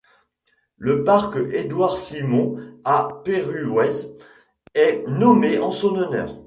[0.77, 4.09] Le parc Édouard-Simon à Péruwelz
[4.73, 6.33] est nommé en son honneur.